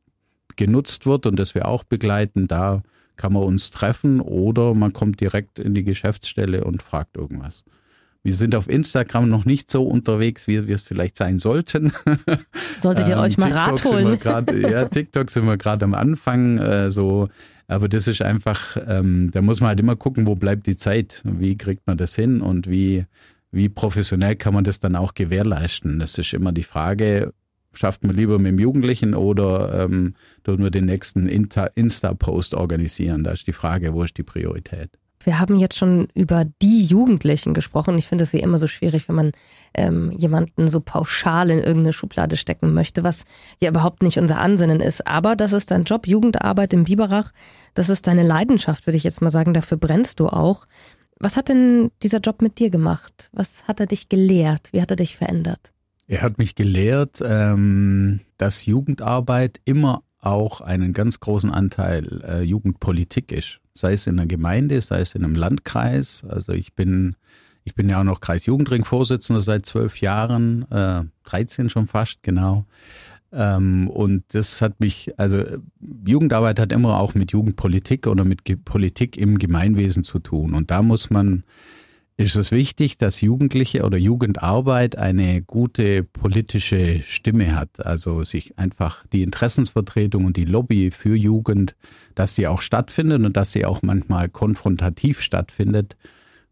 genutzt 0.57 1.05
wird 1.05 1.27
und 1.27 1.39
das 1.39 1.55
wir 1.55 1.69
auch 1.69 1.85
begleiten. 1.85 2.49
Da 2.49 2.83
kann 3.17 3.35
man 3.35 3.43
uns 3.43 3.71
treffen 3.71 4.23
oder 4.23 4.73
man 4.73 4.95
kommt 4.95 5.21
direkt 5.21 5.59
in 5.59 5.75
die 5.75 5.85
Geschäftsstelle 5.85 6.65
und 6.65 6.81
fragt 6.81 7.19
irgendwas. 7.19 7.65
Wir 8.23 8.35
sind 8.35 8.55
auf 8.55 8.69
Instagram 8.69 9.31
noch 9.31 9.47
nicht 9.47 9.71
so 9.71 9.85
unterwegs, 9.85 10.47
wie 10.47 10.67
wir 10.67 10.75
es 10.75 10.83
vielleicht 10.83 11.17
sein 11.17 11.39
sollten. 11.39 11.93
Solltet 12.79 13.09
ihr 13.09 13.15
ähm, 13.15 13.21
euch 13.21 13.39
mal 13.39 13.51
Rat 13.51 13.83
holen. 13.85 14.19
Grad, 14.19 14.53
ja, 14.53 14.85
TikTok 14.85 15.31
sind 15.31 15.47
wir 15.47 15.57
gerade 15.57 15.87
am 15.87 15.95
Anfang. 15.95 16.59
Äh, 16.59 16.91
so, 16.91 17.29
aber 17.67 17.89
das 17.89 18.09
ist 18.09 18.21
einfach, 18.21 18.77
ähm, 18.87 19.31
da 19.33 19.41
muss 19.41 19.61
man 19.61 19.69
halt 19.69 19.81
immer 19.81 19.97
gucken, 19.97 20.27
wo 20.27 20.35
bleibt 20.35 20.67
die 20.67 20.77
Zeit? 20.77 21.23
Wie 21.25 21.57
kriegt 21.57 21.87
man 21.87 21.97
das 21.97 22.15
hin 22.15 22.43
und 22.43 22.69
wie, 22.69 23.07
wie 23.53 23.71
professionell 23.71 24.37
kann 24.37 24.53
man 24.53 24.65
das 24.65 24.81
dann 24.81 24.97
auch 24.97 25.15
gewährleisten? 25.15 25.99
Das 25.99 26.19
ist 26.19 26.35
immer 26.35 26.53
die 26.53 26.63
Frage, 26.63 27.33
schafft 27.73 28.05
man 28.05 28.15
lieber 28.15 28.39
mit 28.39 28.53
dem 28.53 28.59
Jugendlichen 28.59 29.15
oder 29.15 29.85
ähm, 29.85 30.15
tun 30.45 30.59
wir 30.59 30.71
den 30.71 30.85
nächsten 30.85 31.27
Insta-Post 31.27 32.53
organisieren? 32.53 33.25
Da 33.25 33.31
ist 33.31 33.47
die 33.47 33.55
Frage, 33.55 33.95
wo 33.95 34.03
ist 34.03 34.19
die 34.19 34.25
Priorität? 34.25 35.00
Wir 35.23 35.39
haben 35.39 35.57
jetzt 35.57 35.77
schon 35.77 36.09
über 36.15 36.47
die 36.63 36.85
Jugendlichen 36.85 37.53
gesprochen. 37.53 37.99
Ich 37.99 38.07
finde 38.07 38.25
es 38.25 38.33
ja 38.33 38.41
immer 38.41 38.59
so 38.59 38.67
schwierig, 38.67 39.07
wenn 39.09 39.17
man 39.17 39.33
ähm, 39.75 40.11
jemanden 40.13 40.67
so 40.67 40.81
pauschal 40.81 41.51
in 41.51 41.59
irgendeine 41.59 41.93
Schublade 41.93 42.39
stecken 42.39 42.73
möchte, 42.73 43.05
was 43.05 43.25
ja 43.61 43.69
überhaupt 43.69 44.03
nicht 44.03 44.19
unser 44.19 44.39
Ansinnen 44.39 44.81
ist. 44.81 45.07
Aber 45.07 45.37
das 45.37 45.53
ist 45.53 45.71
dein 45.71 45.85
Job, 45.85 46.07
Jugendarbeit 46.07 46.73
im 46.73 46.85
Biberach. 46.85 47.33
Das 47.75 47.91
ist 47.91 48.07
deine 48.07 48.23
Leidenschaft, 48.23 48.87
würde 48.87 48.97
ich 48.97 49.05
jetzt 49.05 49.21
mal 49.21 49.31
sagen. 49.31 49.53
Dafür 49.53 49.77
brennst 49.77 50.21
du 50.21 50.29
auch. 50.29 50.67
Was 51.19 51.37
hat 51.37 51.51
denn 51.51 51.91
dieser 52.03 52.21
Job 52.21 52.41
mit 52.41 52.59
dir 52.59 52.71
gemacht? 52.71 53.29
Was 53.33 53.69
hat 53.69 53.79
er 53.79 53.87
dich 53.87 54.09
gelehrt? 54.09 54.71
Wie 54.73 54.81
hat 54.81 54.91
er 54.91 54.97
dich 54.97 55.17
verändert? 55.17 55.71
Er 56.07 56.23
hat 56.23 56.39
mich 56.39 56.55
gelehrt, 56.55 57.23
ähm, 57.23 58.21
dass 58.39 58.65
Jugendarbeit 58.65 59.61
immer 59.67 60.03
auch 60.21 60.61
einen 60.61 60.93
ganz 60.93 61.21
großen 61.21 61.51
Anteil 61.51 62.23
äh, 62.23 62.43
Jugendpolitik 62.43 63.33
ist 63.33 63.61
sei 63.81 63.95
es 63.95 64.07
in 64.07 64.19
einer 64.19 64.27
Gemeinde, 64.27 64.81
sei 64.81 65.01
es 65.01 65.15
in 65.15 65.25
einem 65.25 65.35
Landkreis. 65.35 66.25
Also 66.29 66.53
ich 66.53 66.75
bin, 66.75 67.17
ich 67.65 67.75
bin 67.75 67.89
ja 67.89 68.01
auch 68.01 68.05
noch 68.05 68.21
Kreisjugendring-Vorsitzender 68.21 69.43
seit 69.43 69.67
zwölf 69.67 70.01
Jahren, 70.01 70.71
äh, 70.71 71.05
13 71.25 71.71
schon 71.71 71.87
fast, 71.87 72.23
genau. 72.23 72.67
Ähm, 73.33 73.89
und 73.89 74.25
das 74.35 74.61
hat 74.61 74.81
mich, 74.81 75.13
also 75.17 75.43
Jugendarbeit 76.05 76.59
hat 76.59 76.73
immer 76.73 76.99
auch 76.99 77.15
mit 77.15 77.33
Jugendpolitik 77.33 78.07
oder 78.07 78.25
mit 78.25 78.45
Ge 78.45 78.57
Politik 78.57 79.17
im 79.17 79.39
Gemeinwesen 79.39 80.05
zu 80.05 80.19
tun. 80.19 80.55
Und 80.55 80.71
da 80.71 80.83
muss 80.83 81.11
man 81.11 81.45
ist 82.21 82.37
es 82.37 82.51
wichtig, 82.51 82.99
dass 82.99 83.23
Jugendliche 83.23 83.83
oder 83.83 83.97
Jugendarbeit 83.97 84.97
eine 84.97 85.41
gute 85.41 86.05
politische 86.05 87.01
Stimme 87.03 87.57
hat. 87.57 87.85
Also 87.85 88.25
sich 88.25 88.59
einfach 88.59 89.07
die 89.07 89.23
Interessensvertretung 89.23 90.27
und 90.27 90.37
die 90.37 90.45
Lobby 90.45 90.91
für 90.91 91.17
Jugend, 91.17 91.77
dass 92.15 92.35
sie 92.35 92.47
auch 92.47 92.61
stattfindet 92.61 93.25
und 93.25 93.39
dass 93.39 93.53
sie 93.53 93.65
auch 93.65 93.81
manchmal 93.81 94.29
konfrontativ 94.29 95.23
stattfindet. 95.23 95.97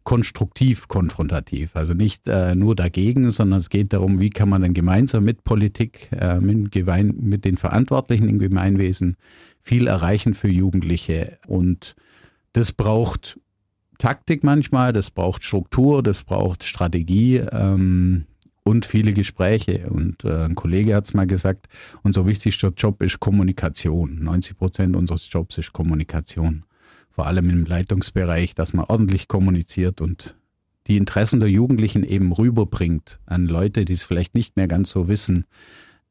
Konstruktiv 0.04 0.88
konfrontativ. 0.88 1.76
Also 1.76 1.92
nicht 1.92 2.26
äh, 2.28 2.54
nur 2.54 2.74
dagegen, 2.74 3.28
sondern 3.28 3.60
es 3.60 3.68
geht 3.68 3.92
darum, 3.92 4.20
wie 4.20 4.30
kann 4.30 4.48
man 4.48 4.62
dann 4.62 4.72
gemeinsam 4.72 5.22
mit 5.24 5.44
Politik, 5.44 6.08
äh, 6.12 6.40
mit, 6.40 6.72
Gemein 6.72 7.14
mit 7.20 7.44
den 7.44 7.58
Verantwortlichen 7.58 8.26
im 8.30 8.38
Gemeinwesen 8.38 9.18
viel 9.60 9.86
erreichen 9.86 10.32
für 10.32 10.48
Jugendliche. 10.48 11.36
Und 11.46 11.94
das 12.54 12.72
braucht 12.72 13.38
Taktik 13.98 14.44
manchmal, 14.44 14.92
das 14.92 15.10
braucht 15.10 15.44
Struktur, 15.44 16.02
das 16.02 16.22
braucht 16.22 16.64
Strategie. 16.64 17.36
Ähm, 17.36 18.26
und 18.68 18.84
viele 18.84 19.12
Gespräche. 19.12 19.88
Und 19.88 20.24
äh, 20.24 20.44
ein 20.44 20.54
Kollege 20.54 20.94
hat 20.94 21.06
es 21.06 21.14
mal 21.14 21.26
gesagt, 21.26 21.68
unser 22.02 22.26
wichtigster 22.26 22.70
Job 22.76 23.02
ist 23.02 23.18
Kommunikation. 23.18 24.22
90 24.22 24.58
Prozent 24.58 24.94
unseres 24.94 25.28
Jobs 25.30 25.58
ist 25.58 25.72
Kommunikation. 25.72 26.64
Vor 27.10 27.26
allem 27.26 27.50
im 27.50 27.64
Leitungsbereich, 27.64 28.54
dass 28.54 28.74
man 28.74 28.84
ordentlich 28.84 29.26
kommuniziert 29.26 30.00
und 30.00 30.36
die 30.86 30.96
Interessen 30.96 31.40
der 31.40 31.50
Jugendlichen 31.50 32.04
eben 32.04 32.32
rüberbringt 32.32 33.18
an 33.26 33.46
Leute, 33.46 33.84
die 33.84 33.94
es 33.94 34.02
vielleicht 34.02 34.34
nicht 34.34 34.56
mehr 34.56 34.68
ganz 34.68 34.90
so 34.90 35.08
wissen, 35.08 35.46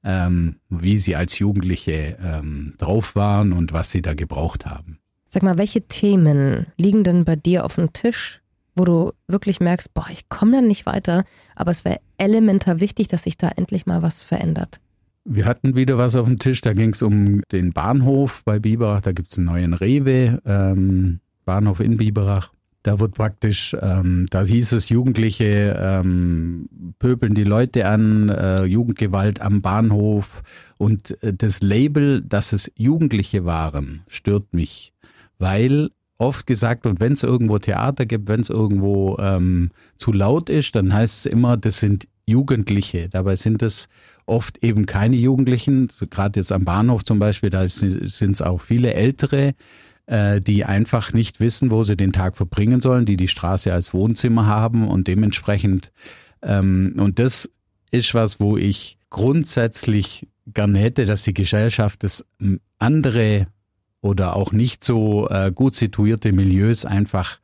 ähm, 0.04 0.58
wie 0.70 1.00
sie 1.00 1.16
als 1.16 1.40
Jugendliche 1.40 2.18
ähm, 2.22 2.74
drauf 2.78 3.16
waren 3.16 3.54
und 3.54 3.72
was 3.72 3.92
sie 3.92 4.02
da 4.02 4.14
gebraucht 4.14 4.66
haben. 4.66 5.00
Sag 5.30 5.44
mal, 5.44 5.58
welche 5.58 5.82
Themen 5.82 6.68
liegen 6.78 7.04
denn 7.04 7.26
bei 7.26 7.36
dir 7.36 7.66
auf 7.66 7.76
dem 7.76 7.92
Tisch, 7.94 8.42
wo 8.76 8.86
du 8.86 9.12
wirklich 9.28 9.60
merkst, 9.60 9.94
boah, 9.94 10.08
ich 10.12 10.30
komme 10.30 10.54
da 10.54 10.62
nicht 10.62 10.86
weiter, 10.86 11.26
aber 11.56 11.72
es 11.72 11.84
wäre 11.84 12.00
elementar 12.18 12.80
wichtig, 12.80 13.08
dass 13.08 13.24
sich 13.24 13.38
da 13.38 13.50
endlich 13.50 13.86
mal 13.86 14.02
was 14.02 14.24
verändert? 14.24 14.80
Wir 15.26 15.46
hatten 15.46 15.76
wieder 15.76 15.98
was 15.98 16.16
auf 16.16 16.26
dem 16.26 16.40
Tisch, 16.40 16.62
da 16.62 16.74
ging 16.74 16.92
es 16.92 17.02
um 17.02 17.42
den 17.52 17.74
Bahnhof 17.74 18.44
bei 18.46 18.60
Biberach, 18.60 19.02
da 19.02 19.12
gibt 19.12 19.32
es 19.32 19.38
einen 19.38 19.48
neuen 19.48 19.74
Rewe, 19.74 20.42
ähm, 20.46 21.20
Bahnhof 21.44 21.82
in 21.82 21.98
Biberach. 21.98 22.52
Da 22.84 23.02
wird 23.02 23.16
praktisch, 23.16 23.76
ähm, 23.82 24.28
da 24.30 24.46
hieß 24.46 24.72
es, 24.72 24.88
Jugendliche 24.88 25.78
ähm, 25.78 26.70
pöbeln 27.00 27.34
die 27.34 27.44
Leute 27.44 27.86
an, 27.86 28.30
äh, 28.30 28.64
Jugendgewalt 28.64 29.42
am 29.42 29.62
Bahnhof. 29.62 30.42
Und 30.78 31.22
äh, 31.22 31.34
das 31.34 31.60
Label, 31.62 32.22
dass 32.22 32.54
es 32.54 32.72
Jugendliche 32.78 33.44
waren, 33.44 34.04
stört 34.08 34.54
mich, 34.54 34.94
weil 35.40 35.90
oft 36.18 36.48
gesagt 36.48 36.86
und 36.86 37.00
wenn 37.00 37.14
es 37.14 37.24
irgendwo 37.24 37.60
Theater 37.60 38.06
gibt, 38.06 38.28
wenn 38.28 38.42
es 38.42 38.50
irgendwo 38.50 39.18
ähm, 39.20 39.72
zu 39.98 40.12
laut 40.12 40.50
ist, 40.50 40.76
dann 40.76 40.94
heißt 40.94 41.26
es 41.26 41.32
immer, 41.32 41.58
das 41.58 41.80
sind 41.80 42.08
Jugendliche. 42.26 43.08
Dabei 43.10 43.36
sind 43.36 43.62
es 43.62 43.88
oft 44.26 44.64
eben 44.64 44.86
keine 44.86 45.16
Jugendlichen. 45.16 45.90
So, 45.90 46.08
Gerade 46.08 46.40
jetzt 46.40 46.52
am 46.52 46.66
Bahnhof 46.66 47.06
zum 47.06 47.20
Beispiel, 47.20 47.50
da 47.50 47.68
sind 47.68 48.32
es 48.32 48.42
auch 48.42 48.60
viele 48.60 48.94
Ältere 48.94 49.54
äh, 50.08 50.42
die 50.42 50.66
einfach 50.66 51.14
nicht 51.14 51.40
wissen, 51.40 51.70
wo 51.70 51.84
sie 51.84 51.98
den 51.98 52.14
Tag 52.14 52.38
verbringen 52.38 52.82
sollen, 52.82 53.06
die 53.06 53.18
die 53.18 53.28
Straße 53.28 53.72
als 53.74 53.94
Wohnzimmer 53.94 54.46
haben 54.46 54.88
und 54.88 55.08
dementsprechend, 55.08 55.92
ähm, 56.42 56.96
und 56.98 57.20
das 57.20 57.50
ist 57.92 58.14
was, 58.14 58.40
wo 58.40 58.58
ich 58.58 58.98
grundsätzlich 59.10 60.28
gerne 60.48 60.80
hätte, 60.80 61.06
dass 61.06 61.24
die 61.24 61.34
Gesellschaft 61.34 62.04
das 62.04 62.26
ähm, 62.42 62.60
andere 62.80 63.48
oder 64.02 64.36
auch 64.36 64.52
nicht 64.52 64.84
so 64.84 65.30
äh, 65.30 65.52
gut 65.52 65.76
situierte 65.76 66.32
Milieus 66.32 66.86
einfach 66.86 67.40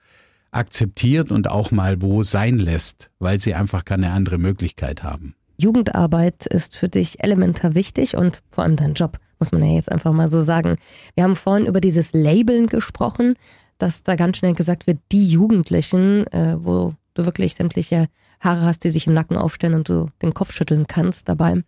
akzeptiert 0.51 1.31
und 1.31 1.50
auch 1.50 1.72
mal 1.72 2.01
wo 2.01 2.24
sein 2.24 2.60
lässt, 2.60 3.10
weil 3.19 3.39
sie 3.39 3.55
einfach 3.55 3.86
keine 3.86 4.12
andere 4.12 4.38
Möglichkeit 4.38 5.03
haben. 5.03 5.36
Jugendarbeit 5.57 6.45
ist 6.45 6.75
für 6.75 6.89
dich 6.89 7.24
elementar 7.24 7.75
wichtig 7.75 8.15
und 8.15 8.41
vor 8.51 8.63
allem 8.63 8.75
dein 8.75 8.93
Job 8.93 9.19
muss 9.39 9.51
man 9.51 9.63
ja 9.63 9.74
jetzt 9.74 9.91
einfach 9.91 10.13
mal 10.13 10.27
so 10.27 10.41
sagen. 10.41 10.77
Wir 11.15 11.24
haben 11.24 11.36
vorhin 11.36 11.65
über 11.65 11.81
dieses 11.81 12.13
Labeln 12.13 12.67
gesprochen, 12.67 13.36
dass 13.77 14.03
da 14.03 14.15
ganz 14.15 14.38
schnell 14.38 14.53
gesagt 14.53 14.88
wird, 14.88 15.00
die 15.12 15.27
Jugendlichen, 15.27 16.27
äh, 16.27 16.55
wo 16.57 16.93
du 17.13 17.25
wirklich 17.25 17.55
sämtliche 17.55 18.07
Haare 18.39 18.62
hast, 18.62 18.83
die 18.83 18.89
sich 18.89 19.07
im 19.07 19.13
Nacken 19.13 19.38
aufstellen 19.38 19.74
und 19.74 19.89
du 19.89 20.10
den 20.22 20.33
Kopf 20.33 20.53
schütteln 20.53 20.88
kannst 20.88 21.29
dabei. 21.29 21.63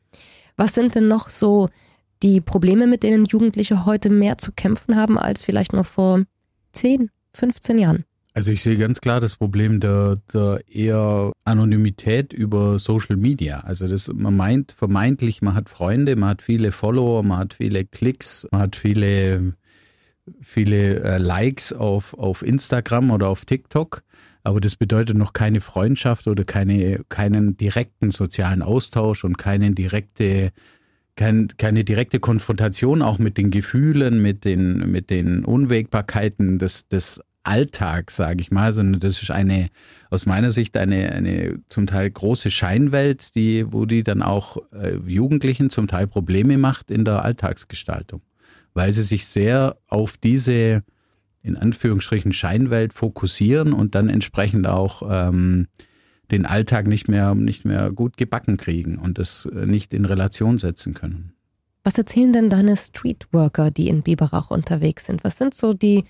Was 0.58 0.74
sind 0.74 0.96
denn 0.96 1.08
noch 1.08 1.30
so 1.30 1.70
die 2.24 2.42
Probleme, 2.42 2.88
mit 2.88 3.04
denen 3.04 3.26
Jugendliche 3.26 3.86
heute 3.86 4.10
mehr 4.10 4.38
zu 4.38 4.52
kämpfen 4.52 4.96
haben 4.96 5.18
als 5.18 5.44
vielleicht 5.44 5.74
noch 5.74 5.86
vor 5.86 6.24
10, 6.74 7.10
15 7.34 7.78
Jahren? 7.78 8.06
Also 8.36 8.52
ich 8.52 8.62
sehe 8.62 8.78
ganz 8.78 9.00
klar 9.00 9.22
das 9.22 9.38
Problem 9.38 9.80
der, 9.80 10.18
der 10.34 10.60
eher 10.70 11.32
Anonymität 11.46 12.34
über 12.34 12.78
Social 12.80 13.16
Media. 13.16 13.62
Also 13.62 13.88
das, 13.88 14.12
man 14.14 14.36
meint 14.36 14.74
vermeintlich, 14.74 15.42
man 15.42 15.54
hat 15.54 15.70
Freunde, 15.70 16.18
man 16.18 16.32
hat 16.32 16.42
viele 16.42 16.74
Follower, 16.74 17.24
man 17.24 17.38
hat 17.38 17.54
viele 17.54 17.86
Klicks, 17.86 18.46
man 18.52 18.60
hat 18.60 18.76
viele, 18.76 19.54
viele 20.42 21.00
äh, 21.00 21.18
Likes 21.18 21.72
auf, 21.72 22.14
auf 22.16 22.42
Instagram 22.42 23.12
oder 23.12 23.30
auf 23.30 23.46
TikTok. 23.46 24.04
Aber 24.44 24.60
das 24.60 24.76
bedeutet 24.76 25.18
noch 25.18 25.32
keine 25.32 25.62
Freundschaft 25.62 26.28
oder 26.28 26.44
keine, 26.44 27.06
keinen 27.08 27.56
direkten 27.56 28.12
sozialen 28.12 28.62
Austausch 28.62 29.24
und 29.24 29.38
keine 29.38 29.72
direkte 29.72 30.52
kein, 31.16 31.50
keine 31.58 31.84
direkte 31.84 32.20
Konfrontation 32.20 33.02
auch 33.02 33.20
mit 33.20 33.38
den 33.38 33.52
Gefühlen, 33.52 34.22
mit 34.22 34.46
den, 34.46 34.92
mit 34.92 35.10
den 35.10 35.46
Unwägbarkeiten 35.46 36.60
des, 36.60 36.88
des 36.88 37.22
Alltag, 37.44 38.12
sage 38.12 38.42
ich 38.42 38.52
mal, 38.52 38.74
sondern 38.74 39.00
das 39.00 39.22
ist 39.22 39.32
eine, 39.32 39.70
aus 40.10 40.26
meiner 40.26 40.52
Sicht 40.52 40.76
eine, 40.78 41.12
eine 41.12 41.60
zum 41.70 41.88
Teil 41.88 42.10
große 42.10 42.50
Scheinwelt, 42.52 43.36
die, 43.36 43.72
wo 43.72 43.86
die 43.86 44.04
dann 44.04 44.22
auch 44.22 44.58
äh, 44.74 44.98
Jugendlichen 45.06 45.70
zum 45.70 45.88
Teil 45.88 46.08
Probleme 46.08 46.58
macht 46.58 46.92
in 46.92 47.06
der 47.06 47.24
Alltagsgestaltung, 47.24 48.22
weil 48.74 48.92
sie 48.94 49.04
sich 49.04 49.28
sehr 49.28 49.78
auf 49.88 50.18
diese 50.18 50.84
in 51.44 51.56
Anführungsstrichen 51.56 52.34
Scheinwelt 52.34 52.92
fokussieren 52.92 53.72
und 53.72 53.94
dann 53.94 54.10
entsprechend 54.10 54.66
auch 54.66 55.04
ähm, 55.08 55.68
den 56.32 56.46
Alltag 56.46 56.88
nicht 56.88 57.08
mehr, 57.08 57.36
nicht 57.36 57.66
mehr 57.66 57.92
gut 57.92 58.18
gebacken 58.18 58.58
kriegen 58.58 58.98
und 58.98 59.18
das 59.18 59.46
äh, 59.46 59.66
nicht 59.66 59.94
in 59.94 60.06
Relation 60.06 60.58
setzen 60.58 60.94
können. 60.94 61.34
Was 61.84 61.98
erzählen 61.98 62.34
denn 62.34 62.50
deine 62.50 62.76
Streetworker, 62.76 63.70
die 63.70 63.90
in 63.90 64.02
Biberach 64.02 64.50
unterwegs 64.50 65.06
sind? 65.06 65.24
Was 65.24 65.38
sind 65.38 65.54
so 65.54 65.74
die 65.74 66.06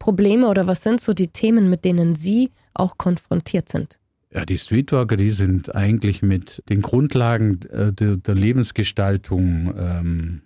Probleme 0.00 0.48
oder 0.48 0.66
was 0.66 0.82
sind 0.82 1.00
so 1.00 1.12
die 1.12 1.28
Themen, 1.28 1.70
mit 1.70 1.84
denen 1.84 2.16
Sie 2.16 2.50
auch 2.74 2.98
konfrontiert 2.98 3.68
sind? 3.68 4.00
Ja, 4.32 4.44
die 4.44 4.58
Streetwalker, 4.58 5.16
die 5.16 5.30
sind 5.30 5.74
eigentlich 5.74 6.22
mit 6.22 6.62
den 6.68 6.82
Grundlagen 6.82 7.60
äh, 7.70 7.92
der, 7.92 8.16
der 8.16 8.34
Lebensgestaltung 8.34 9.74
ähm, 9.76 10.42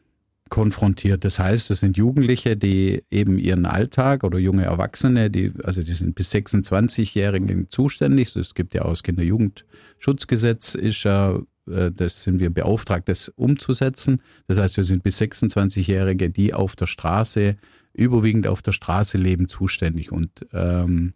konfrontiert. 0.54 1.24
Das 1.24 1.40
heißt, 1.40 1.72
es 1.72 1.80
sind 1.80 1.96
Jugendliche, 1.96 2.56
die 2.56 3.02
eben 3.10 3.40
ihren 3.40 3.66
Alltag 3.66 4.22
oder 4.22 4.38
junge 4.38 4.62
Erwachsene, 4.62 5.28
die, 5.28 5.52
also 5.64 5.82
die 5.82 5.94
sind 5.94 6.14
bis 6.14 6.32
26-Jährigen 6.32 7.68
zuständig. 7.70 8.36
Es 8.36 8.54
gibt 8.54 8.72
ja 8.72 8.82
auch 8.82 8.90
das 8.90 9.02
Kinderjugendschutzgesetz, 9.02 10.76
ist 10.76 11.02
ja, 11.02 11.40
äh, 11.68 11.90
das 11.90 12.22
sind 12.22 12.38
wir 12.38 12.50
beauftragt, 12.50 13.08
das 13.08 13.30
umzusetzen. 13.30 14.22
Das 14.46 14.60
heißt, 14.60 14.76
wir 14.76 14.84
sind 14.84 15.02
bis 15.02 15.20
26-Jährige, 15.20 16.30
die 16.30 16.54
auf 16.54 16.76
der 16.76 16.86
Straße 16.86 17.56
überwiegend 17.92 18.46
auf 18.46 18.62
der 18.62 18.72
Straße 18.72 19.18
leben, 19.18 19.48
zuständig. 19.48 20.12
Und 20.12 20.46
ähm, 20.52 21.14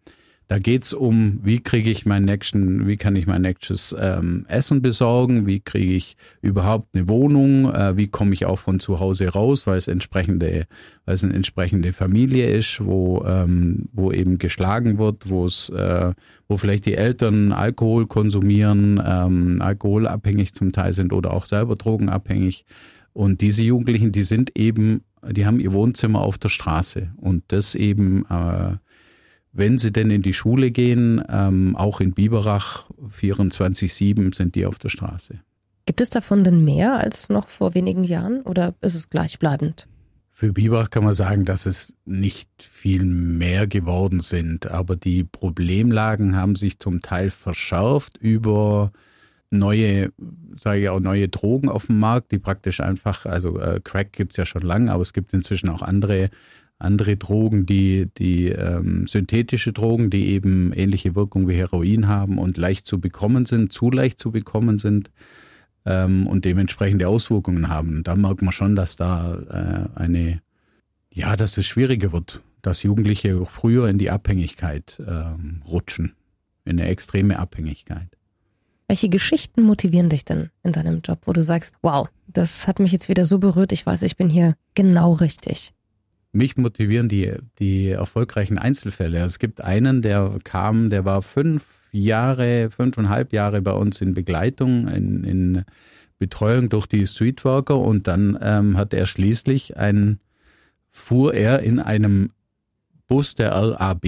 da 0.49 0.59
geht's 0.59 0.95
um, 0.95 1.41
wie 1.43 1.61
kriege 1.61 1.91
ich 1.91 2.07
mein 2.07 2.25
nächsten, 2.25 2.87
wie 2.87 2.97
kann 2.97 3.15
ich 3.17 3.27
mein 3.27 3.43
nächstes 3.43 3.95
ähm, 4.01 4.47
Essen 4.49 4.81
besorgen, 4.81 5.47
wie 5.47 5.61
kriege 5.61 5.93
ich 5.93 6.17
überhaupt 6.41 6.89
eine 6.95 7.07
Wohnung, 7.07 7.71
äh, 7.71 7.99
wie 7.99 8.09
komme 8.09 8.33
ich 8.33 8.47
auch 8.47 8.59
von 8.59 8.81
zu 8.81 8.99
Hause 8.99 9.29
raus, 9.29 9.67
weil 9.67 9.77
es 9.77 9.89
entsprechende, 9.89 10.67
weil 11.05 11.15
es 11.15 11.23
eine 11.23 11.35
entsprechende 11.35 11.93
Familie 11.93 12.47
ist, 12.47 12.83
wo, 12.83 13.23
ähm, 13.27 13.91
wo 13.93 14.11
eben 14.11 14.39
geschlagen 14.39 14.97
wird, 14.97 15.29
wo 15.29 15.45
es, 15.45 15.69
äh, 15.69 16.15
wo 16.49 16.57
vielleicht 16.57 16.87
die 16.87 16.95
Eltern 16.95 17.53
Alkohol 17.53 18.07
konsumieren, 18.07 19.03
ähm, 19.05 19.61
alkoholabhängig 19.61 20.55
zum 20.55 20.73
Teil 20.73 20.95
sind 20.95 21.13
oder 21.13 21.35
auch 21.35 21.45
selber 21.45 21.77
drogenabhängig. 21.77 22.65
Und 23.13 23.43
diese 23.43 23.63
Jugendlichen, 23.63 24.13
die 24.13 24.23
sind 24.23 24.57
eben 24.57 25.03
die 25.27 25.47
haben 25.47 25.61
ihr 25.61 25.73
Wohnzimmer 25.73 26.21
auf 26.21 26.39
der 26.39 26.49
Straße. 26.49 27.11
Und 27.17 27.43
das 27.49 27.75
eben, 27.75 28.25
äh, 28.27 28.77
wenn 29.53 29.79
sie 29.79 29.93
denn 29.93 30.11
in 30.11 30.23
die 30.23 30.35
Schule 30.35 30.71
gehen, 30.71 31.23
ähm, 31.29 31.77
auch 31.77 32.01
in 32.01 32.13
Biberach 32.13 32.89
24-7 33.21 34.35
sind 34.35 34.55
die 34.55 34.67
auf 34.67 34.79
der 34.79 34.89
Straße. 34.89 35.41
Gibt 35.87 36.01
es 36.01 36.11
davon 36.11 36.45
denn 36.45 36.65
mehr 36.65 36.99
als 36.99 37.29
noch 37.31 37.49
vor 37.49 37.75
wenigen 37.75 38.05
Jahren 38.05 38.43
oder 38.43 38.75
ist 38.83 38.95
es 38.95 39.09
gleichbleibend? 39.09 39.89
Für 40.33 40.53
Biberach 40.53 40.91
kann 40.91 41.03
man 41.03 41.15
sagen, 41.15 41.45
dass 41.45 41.67
es 41.67 41.97
nicht 42.05 42.49
viel 42.59 43.05
mehr 43.05 43.67
geworden 43.67 44.21
sind, 44.21 44.71
aber 44.71 44.95
die 44.95 45.25
Problemlagen 45.25 46.37
haben 46.37 46.55
sich 46.55 46.79
zum 46.79 47.01
Teil 47.01 47.31
verschärft 47.31 48.19
über 48.19 48.93
neue, 49.51 50.13
sage 50.61 50.83
ich 50.83 50.89
auch, 50.89 51.01
neue 51.01 51.29
Drogen 51.29 51.69
auf 51.69 51.87
dem 51.87 51.99
Markt, 51.99 52.33
die 52.33 52.39
praktisch 52.39 52.81
einfach, 52.81 53.27
also 53.27 53.59
äh, 53.59 53.81
Crack 53.83 54.13
gibt's 54.13 54.37
ja 54.37 54.47
schon 54.47 54.63
lange, 54.63 54.93
aber 54.93 55.03
es 55.03 55.13
gibt 55.13 55.33
inzwischen 55.33 55.71
auch 55.71 55.83
andere, 55.83 56.31
andere 56.79 57.17
Drogen, 57.17 57.67
die, 57.67 58.09
die 58.19 58.49
ähm, 58.49 59.07
synthetische 59.07 59.73
Drogen, 59.73 60.11
die 60.11 60.29
eben 60.29 60.73
ähnliche 60.73 61.15
Wirkung 61.15 61.49
wie 61.49 61.55
Heroin 61.55 62.07
haben 62.07 62.39
und 62.39 62.57
leicht 62.57 62.87
zu 62.87 63.01
bekommen 63.01 63.47
sind, 63.47 63.73
zu 63.73 63.91
leicht 63.91 64.19
zu 64.21 64.31
bekommen 64.31 64.79
sind 64.79 65.11
ähm, 65.87 66.27
und 66.27 66.45
dementsprechende 66.45 67.09
Auswirkungen 67.09 67.69
haben. 67.69 68.05
Da 68.05 68.15
merkt 68.15 68.43
man 68.43 68.53
schon, 68.53 68.77
dass 68.77 68.95
da 68.95 69.89
äh, 69.97 69.99
eine, 69.99 70.41
ja, 71.13 71.37
dass 71.37 71.59
es 71.59 71.67
schwieriger 71.67 72.13
wird, 72.13 72.43
dass 72.63 72.85
Jugendliche 72.85 73.45
früher 73.45 73.89
in 73.89 73.99
die 73.99 74.11
Abhängigkeit 74.11 75.03
ähm, 75.05 75.63
rutschen, 75.67 76.13
in 76.65 76.79
eine 76.79 76.89
extreme 76.89 77.41
Abhängigkeit. 77.41 78.09
Welche 78.87 79.09
Geschichten 79.09 79.63
motivieren 79.63 80.09
dich 80.09 80.25
denn 80.25 80.51
in 80.63 80.73
deinem 80.73 81.01
Job, 81.03 81.21
wo 81.27 81.33
du 81.33 81.43
sagst, 81.43 81.75
wow, 81.83 82.09
das 82.29 82.69
hat 82.69 82.79
mich 82.79 82.93
jetzt 82.93 83.09
wieder 83.09 83.27
so 83.27 83.39
berührt, 83.39 83.73
ich 83.73 83.85
weiß, 83.85 84.03
ich 84.03 84.17
bin 84.17 84.31
hier 84.31 84.55
genau 84.75 85.13
richtig? 85.13 85.75
Mich 86.33 86.57
motivieren 86.57 87.09
die, 87.09 87.33
die 87.59 87.89
erfolgreichen 87.89 88.59
Einzelfälle. 88.59 89.25
Es 89.25 89.39
gibt 89.39 89.63
einen, 89.63 90.03
der 90.03 90.39
kam, 90.45 90.91
der 90.91 91.05
war 91.05 91.23
fünf 91.23 91.65
Jahre, 91.91 92.71
fünfeinhalb 92.71 93.33
Jahre 93.33 93.63
bei 93.63 93.73
uns 93.73 94.01
in 94.01 94.15
Begleitung, 94.15 94.89
in, 94.89 95.25
in 95.25 95.65
Betreuung 96.19 96.69
durch 96.69 96.87
die 96.87 97.07
Streetworker 97.07 97.79
und 97.79 98.07
dann 98.07 98.39
ähm, 98.43 98.77
hat 98.77 98.93
er 98.93 99.07
schließlich 99.07 99.77
ein, 99.77 100.21
fuhr 100.91 101.33
er 101.33 101.61
in 101.61 101.81
einem 101.81 102.33
Bus 103.07 103.35
der 103.35 103.53
RAB, 103.53 104.05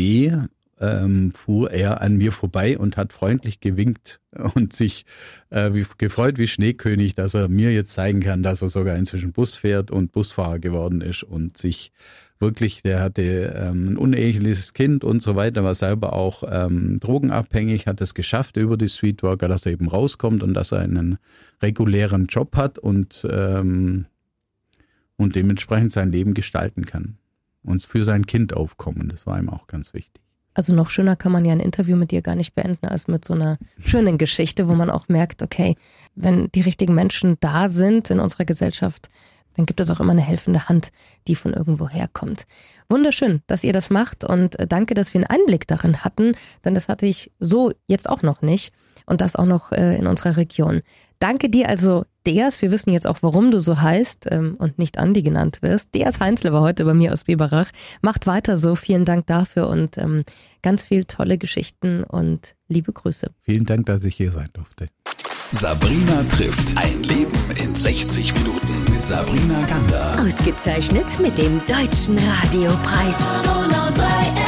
ähm, 0.81 1.33
fuhr 1.33 1.71
er 1.71 2.01
an 2.01 2.17
mir 2.17 2.33
vorbei 2.33 2.79
und 2.79 2.97
hat 2.97 3.13
freundlich 3.13 3.61
gewinkt 3.61 4.21
und 4.55 4.73
sich 4.73 5.05
äh, 5.51 5.73
wie, 5.75 5.85
gefreut 5.99 6.39
wie 6.39 6.49
Schneekönig, 6.49 7.15
dass 7.15 7.35
er 7.35 7.49
mir 7.49 7.73
jetzt 7.73 7.93
zeigen 7.93 8.21
kann, 8.21 8.43
dass 8.43 8.63
er 8.63 8.69
sogar 8.69 8.97
inzwischen 8.97 9.33
Bus 9.33 9.57
fährt 9.57 9.91
und 9.91 10.13
Busfahrer 10.13 10.59
geworden 10.59 11.01
ist 11.01 11.23
und 11.23 11.57
sich 11.59 11.93
wirklich, 12.39 12.83
der 12.83 13.01
hatte 13.03 13.55
ähm, 13.55 13.91
ein 13.91 13.97
uneheliches 13.99 14.73
Kind 14.73 15.05
und 15.05 15.23
so 15.23 15.37
weiter, 15.37 15.63
war 15.63 15.75
selber 15.75 16.15
auch 16.15 16.43
ähm, 16.51 16.99
drogenabhängig, 16.99 17.87
hat 17.87 18.01
es 18.01 18.15
geschafft 18.15 18.57
über 18.57 18.77
die 18.77 18.89
Streetworker, 18.89 19.47
dass 19.47 19.67
er 19.67 19.73
eben 19.73 19.89
rauskommt 19.89 20.43
und 20.43 20.55
dass 20.55 20.73
er 20.73 20.81
einen 20.81 21.19
regulären 21.63 22.27
Job 22.27 22.57
hat 22.57 22.79
und, 22.79 23.27
ähm, 23.31 24.07
und 25.17 25.37
dementsprechend 25.37 25.93
sein 25.93 26.11
Leben 26.11 26.33
gestalten 26.33 26.87
kann 26.87 27.19
und 27.63 27.85
für 27.85 28.05
sein 28.05 28.25
Kind 28.25 28.55
aufkommen. 28.55 29.11
Das 29.11 29.27
war 29.27 29.39
ihm 29.39 29.51
auch 29.51 29.67
ganz 29.67 29.93
wichtig. 29.93 30.23
Also 30.61 30.75
noch 30.75 30.91
schöner 30.91 31.17
kann 31.17 31.33
man 31.33 31.47
ja 31.47 31.53
ein 31.53 31.61
Interview 31.61 31.97
mit 31.97 32.11
dir 32.11 32.21
gar 32.21 32.35
nicht 32.35 32.55
beenden 32.55 32.87
als 32.87 33.09
mit 33.09 33.25
so 33.25 33.33
einer 33.33 33.57
schönen 33.79 34.19
Geschichte, 34.19 34.69
wo 34.69 34.75
man 34.75 34.91
auch 34.91 35.09
merkt, 35.09 35.41
okay, 35.41 35.75
wenn 36.15 36.53
die 36.53 36.61
richtigen 36.61 36.95
Menschen 36.95 37.39
da 37.41 37.71
sind 37.71 38.11
in 38.11 38.21
unserer 38.21 38.45
Gesellschaft, 38.45 39.09
dann 39.57 39.65
gibt 39.65 39.81
es 39.81 39.89
auch 39.89 40.01
immer 40.01 40.13
eine 40.13 40.21
helfende 40.21 40.69
Hand, 40.69 40.93
die 41.29 41.35
von 41.35 41.55
irgendwo 41.55 41.89
herkommt. 41.89 42.47
Wunderschön, 42.91 43.41
dass 43.47 43.65
ihr 43.65 43.73
das 43.73 43.89
macht 43.89 44.23
und 44.23 44.59
äh, 44.59 44.67
danke, 44.67 44.93
dass 44.93 45.15
wir 45.15 45.21
einen 45.21 45.41
Einblick 45.41 45.67
darin 45.67 46.05
hatten, 46.05 46.35
denn 46.63 46.75
das 46.75 46.89
hatte 46.91 47.07
ich 47.07 47.33
so 47.39 47.73
jetzt 47.87 48.07
auch 48.07 48.21
noch 48.21 48.43
nicht 48.43 48.75
und 49.07 49.23
das 49.23 49.37
auch 49.37 49.47
noch 49.47 49.73
äh, 49.73 49.97
in 49.97 50.07
unserer 50.07 50.37
Region. 50.37 50.83
Danke 51.21 51.51
dir 51.51 51.69
also, 51.69 52.07
Deas. 52.27 52.63
Wir 52.63 52.71
wissen 52.71 52.91
jetzt 52.93 53.07
auch, 53.07 53.19
warum 53.21 53.51
du 53.51 53.61
so 53.61 53.81
heißt 53.81 54.27
ähm, 54.31 54.57
und 54.59 54.79
nicht 54.79 54.99
Andi 54.99 55.23
genannt 55.23 55.59
wirst. 55.61 55.95
Deas 55.95 56.19
Heinzle 56.19 56.53
war 56.53 56.63
heute 56.63 56.85
bei 56.87 56.95
mir 56.95 57.13
aus 57.13 57.25
Biberach. 57.25 57.71
Macht 58.01 58.27
weiter 58.27 58.57
so. 58.57 58.75
Vielen 58.75 59.05
Dank 59.05 59.27
dafür 59.27 59.69
und 59.69 59.99
ähm, 59.99 60.23
ganz 60.63 60.83
viel 60.83 61.05
tolle 61.05 61.37
Geschichten 61.37 62.05
und 62.05 62.57
liebe 62.69 62.93
Grüße. 62.93 63.31
Vielen 63.43 63.67
Dank, 63.67 63.87
dass 63.87 64.05
ich 64.05 64.17
hier 64.17 64.33
sein 64.33 64.49
durfte. 64.55 64.89
Sabrina 65.53 66.23
trifft 66.31 66.77
ein 66.79 67.03
Leben 67.03 67.37
in 67.63 67.75
60 67.75 68.35
Minuten 68.35 68.93
mit 68.93 69.05
Sabrina 69.05 69.67
Gander. 69.67 70.23
Ausgezeichnet 70.25 71.21
mit 71.21 71.37
dem 71.37 71.61
Deutschen 71.67 72.17
Radiopreis. 72.17 73.45
Donau 73.45 73.91
3 73.95 74.40